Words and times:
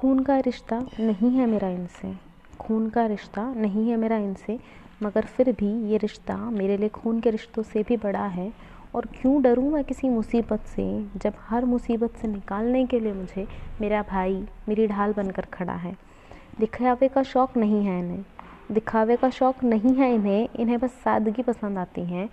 खून 0.00 0.22
का 0.22 0.38
रिश्ता 0.38 0.86
नहीं 1.00 1.30
है 1.30 1.46
मेरा 1.46 1.68
इनसे। 1.68 2.12
खून 2.60 2.88
का 2.90 3.06
रिश्ता 3.06 3.54
नहीं 3.54 3.90
है 3.90 3.96
मेरा 3.96 4.16
इनसे, 4.16 4.58
मगर 5.02 5.22
फिर 5.22 5.52
भी 5.52 5.90
ये 5.92 5.96
रिश्ता 5.96 6.36
मेरे 6.36 6.76
लिए 6.76 6.88
खून 6.88 7.20
के 7.20 7.30
रिश्तों 7.30 7.62
से 7.62 7.82
भी 7.82 7.96
बड़ा 7.96 8.24
है। 8.26 8.52
और 8.94 9.06
क्यों 9.06 9.42
डरूँ 9.42 9.72
मैं 9.72 9.84
किसी 9.84 10.08
मुसीबत 10.08 10.60
से, 10.60 11.06
जब 11.16 11.32
हर 11.48 11.64
मुसीबत 11.64 12.16
से 12.16 12.28
निकालने 12.28 12.86
के 12.86 13.00
लिए 13.00 13.12
मुझे 13.12 13.46
मेरा 13.80 14.02
भाई 14.02 14.44
मेरी 14.68 14.86
ढाल 14.86 15.12
बनकर 15.12 15.42
खड़ा 15.42 15.72
है। 15.72 15.96
दिखावे 16.60 17.08
का 17.08 17.22
शौक़ 17.22 17.58
नहीं 17.58 17.84
है 17.84 17.98
इन्हें। 17.98 18.24
दिखावे 18.72 19.16
का 19.16 19.30
शौक़ 19.30 19.64
नहीं 19.64 19.94
है 19.94 20.14
इन्हें। 20.14 20.48
इन्हें 20.58 20.78
बस 20.78 20.90
सादगी 20.90 21.42
पसंद 21.42 21.78
आती 21.78 22.04
है। 22.04 22.28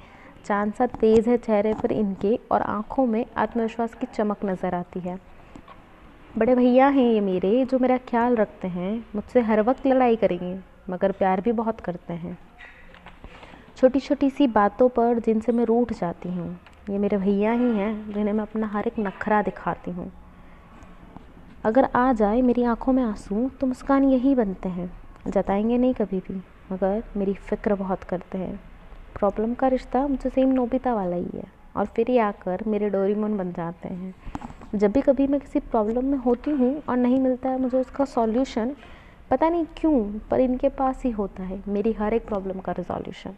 चाँद 0.46 0.74
सा 0.74 0.86
तेज़ 0.86 1.30
है 1.30 1.38
चेहरे 1.38 1.74
पर 1.74 1.92
इनके 1.92 2.40
और 2.52 2.62
आँखों 2.62 3.06
में 3.06 3.26
आत्मविश्वास 3.38 3.94
की 3.94 4.08
चमक 4.14 4.46
नज़र 4.46 4.76
आती 4.76 5.00
है। 5.00 5.37
बड़े 6.38 6.54
भैया 6.56 6.88
हैं 6.88 7.04
ये 7.04 7.20
मेरे, 7.22 7.64
जो 7.66 7.78
मेरा 7.80 7.98
ख्याल 7.98 8.36
रखते 8.36 8.68
हैं, 8.68 9.06
मुझसे 9.16 9.42
हर 9.42 9.62
वक्त 9.62 9.86
लड़ाई 9.88 10.16
करेंगे, 10.16 10.58
मगर 10.90 11.12
प्यार 11.12 11.42
भी 11.42 11.52
बहुत 11.52 11.80
करते 11.80 12.14
हैं। 12.14 12.38
छोटी 13.78 14.00
छोटी 14.00 14.30
सी 14.30 14.48
बातों 14.48 14.90
पर 14.90 15.20
जिनसे 15.20 15.52
मैं 15.52 15.66
रूठ 15.66 15.94
जाती 15.94 16.30
हूँ, 16.30 16.50
ये 16.90 16.98
मेरे 16.98 17.18
भैया 17.18 17.52
ही 17.52 17.72
हैं, 17.72 18.14
जिन्हें 18.14 18.34
मैं 18.34 18.42
अपना 18.42 18.68
हर 18.68 18.88
एक 18.88 19.00
नखरा 19.00 19.42
दिखाती 19.42 19.92
हूँ। 19.92 20.12
अगर 21.66 21.90
आ 21.96 22.12
जाए 22.14 22.42
मेरी 22.42 22.64
आँखों 22.64 22.94
में 22.94 23.04
आँसू 23.04 23.50
तो 23.62 23.68
मुस्कान 23.68 24.04
यही 24.04 24.36
बनते 24.36 24.70
हैं, 24.70 24.92
जताएँगे 25.28 25.78
नहीं 25.78 25.94
कभी 25.94 26.20
भी, 26.20 26.42
मगर 26.72 27.04
मेरी 27.18 27.34
फ़िक्र 27.34 27.76
बहुत 27.76 28.04
करते 28.04 28.38
हैं। 28.38 28.60
प्रॉब्लम 29.16 29.54
का 29.54 29.68
रिश्ता 29.68 30.08
मुझसे 30.08 30.30
सेम 30.30 30.52
नोबिता 30.52 30.94
वाला 30.94 31.16
ही 31.16 31.30
है, 31.34 31.52
और 31.76 31.86
फिर 31.86 32.10
ही 32.10 32.18
आकर 32.18 32.64
मेरे 32.68 32.90
डोरीमोन 32.90 33.38
बन 33.38 33.52
जाते 33.52 33.90
हैं। 33.90 34.14
जब 34.76 34.92
भी 34.92 35.02
कभी 35.02 35.28
मैं 35.28 35.40
किसी 35.40 35.60
प्रॉब्लम 35.60 36.06
में 36.06 36.18
होती 36.18 36.52
हूँ 36.52 36.82
और 36.90 36.98
नहीं 36.98 37.20
मिलता 37.20 37.50
है 37.50 37.60
मुझे 37.62 37.78
उसका 37.78 38.06
सॉल्यूशन 38.06 38.76
पता 39.30 39.50
नहीं 39.50 39.66
क्यों, 39.78 40.20
पर 40.32 40.40
इनके 40.40 40.70
पास 40.70 41.02
ही 41.06 41.12
होता 41.12 41.44
है। 41.44 41.62
मेरी 41.68 41.92
हर 41.94 42.14
एक 42.14 42.26
प्रॉब्लम 42.28 42.60
का 42.60 42.72
रिजॉल्यूशन 42.72 43.36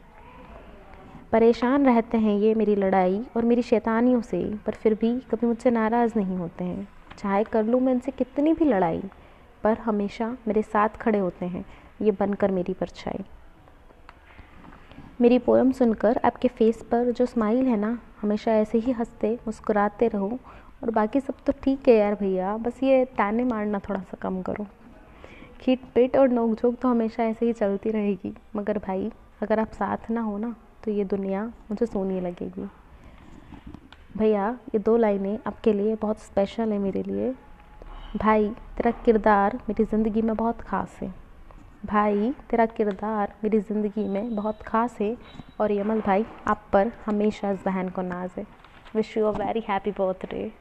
परेशान 1.31 1.85
रहते 1.85 2.17
हैं 2.17 2.37
ये 2.39 2.53
मेरी 2.55 2.75
लड़ाई 2.75 3.21
और 3.35 3.45
मेरी 3.45 3.61
शैतानियों 3.61 4.21
से, 4.21 4.43
पर 4.65 4.73
फिर 4.73 4.93
भी 4.93 5.19
कभी 5.31 5.47
मुझसे 5.47 5.71
नाराज़ 5.71 6.13
नहीं 6.15 6.37
होते 6.37 6.63
हैं। 6.63 6.87
चाहे 7.17 7.43
कर 7.43 7.63
लूँ 7.63 7.81
मैं 7.81 7.93
इनसे 7.93 8.11
कितनी 8.11 8.53
भी 8.53 8.65
लड़ाई, 8.65 9.03
पर 9.63 9.77
हमेशा 9.77 10.37
मेरे 10.47 10.61
साथ 10.61 10.89
खड़े 10.89 11.19
होते 11.19 11.45
हैं। 11.45 11.65
ये 12.01 12.11
बनकर 12.11 12.51
मेरी 12.51 12.73
परछाई। 12.73 13.23
मेरी 15.21 15.39
पोएम 15.39 15.71
सुनकर 15.71 16.19
आपके 16.25 16.47
फेस 16.47 16.81
पर 16.81 17.11
जो 17.11 17.25
स्माइल 17.25 17.65
है 17.65 17.77
ना, 17.77 17.97
हमेशा 18.21 18.51
ऐसे 18.51 18.77
ही 18.77 18.91
हँसते, 18.91 19.33
मुस्कुराते 19.47 20.07
रहो 20.07 20.39
और 20.81 20.91
बाकी 20.91 21.19
सब 21.19 21.43
तो 21.45 21.53
ठीक 21.63 21.87
है 21.87 21.95
यार 21.95 22.15
भैया। 22.15 22.55
बस 22.57 22.83
ये 22.83 23.03
ताने 23.17 23.43
मारना 23.43 23.79
थोड़ा 23.79 23.99
सा 24.01 24.17
कम 24.21 24.41
करो। 24.41 24.65
खीट 25.61 25.81
पेट 25.95 26.17
और 26.17 26.29
नोक 26.29 26.53
झोंक 26.55 26.77
तो 26.81 26.87
हमेशा 26.87 27.23
ऐसे 27.23 27.45
ही 27.45 27.53
चलती 27.53 27.89
रहेगी। 27.91 28.33
मगर 28.55 28.77
भाई, 28.77 29.11
अगर 29.41 29.59
आप 29.59 29.71
साथ 29.71 30.09
ना 30.11 30.21
हो 30.21 30.37
ना 30.37 30.55
तो 30.83 30.91
ये 30.91 31.03
दुनिया 31.05 31.45
मुझे 31.45 31.85
सोनी 31.85 32.19
लगेगी। 32.21 32.67
भैया, 34.15 34.49
ये 34.73 34.79
दो 34.79 34.95
लाइनें 34.97 35.37
आपके 35.47 35.73
लिए 35.73 35.95
बहुत 35.95 36.19
स्पेशल 36.19 36.71
है 36.71 36.77
मेरे 36.77 37.03
लिए। 37.03 37.33
भाई, 38.15 38.49
तेरा 38.77 38.91
किरदार 39.05 39.59
मेरी 39.69 39.83
ज़िंदगी 39.85 40.21
में 40.21 40.35
बहुत 40.35 40.61
ख़ास 40.61 40.97
है। 41.01 41.13
भाई, 41.83 42.31
तेरा 42.49 42.65
किरदार 42.67 43.33
मेरी 43.43 43.59
ज़िंदगी 43.59 44.07
में 44.07 44.35
बहुत 44.35 44.61
ख़ास 44.61 44.97
है 45.01 45.15
और 45.59 45.71
यमल 45.71 46.01
भाई, 46.01 46.25
आप 46.47 46.63
पर 46.73 46.91
हमेशा 47.05 47.53
बहन 47.65 47.89
को 47.89 48.01
नाज 48.01 48.29
है। 48.37 48.45
Wish 48.95 49.15
you 49.17 49.25
a 49.25 49.31
very 49.37 49.63
happy 49.69 49.91
birthday 49.91 50.51